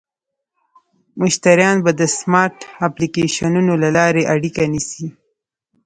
مشتریان 1.21 1.77
به 1.85 1.91
د 1.99 2.01
سمارټ 2.17 2.57
اپلیکیشنونو 2.87 3.73
له 3.83 3.89
لارې 3.97 4.23
اړیکه 4.33 4.63
نیسي. 4.73 5.07